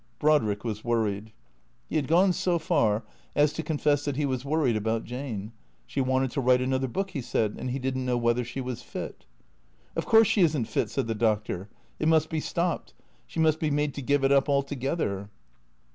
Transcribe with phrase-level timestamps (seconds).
[0.17, 1.31] Brodrick was worried.
[1.87, 3.03] He had gone so far
[3.35, 5.51] as to confess that he was worried about Jane.
[5.85, 8.61] She wanted to write another book, he said, and he did n't know whether she
[8.61, 9.27] was fit."
[9.95, 11.69] Of course she is n't fit," said the Doctor."
[11.99, 12.95] It must be stopped.
[13.27, 15.29] She must be made to give it up— altogether."